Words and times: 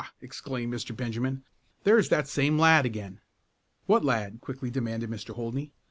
exclaimed 0.19 0.73
Mr. 0.73 0.95
Benjamin. 0.97 1.43
"There's 1.83 2.09
that 2.09 2.27
same 2.27 2.57
lad 2.57 2.87
again!" 2.87 3.21
"What 3.85 4.03
lad?" 4.03 4.41
quickly 4.41 4.71
demanded 4.71 5.11
Mr. 5.11 5.35
Holdney. 5.35 5.73